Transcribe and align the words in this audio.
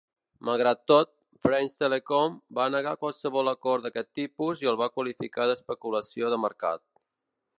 Malgrat 0.47 0.79
això, 0.93 0.95
France 1.47 1.75
Telecom 1.83 2.39
va 2.59 2.65
negar 2.75 2.95
qualsevol 3.05 3.53
acord 3.53 3.87
d'aquest 3.87 4.11
tipus 4.21 4.65
i 4.65 4.71
el 4.73 4.81
va 4.83 4.89
qualificar 4.97 5.49
d'especulació 5.51 6.33
de 6.35 6.43
mercat. 6.49 6.87